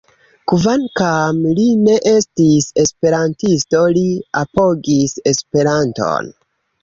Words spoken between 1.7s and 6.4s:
ne estis esperantisto, li apogis Esperanton.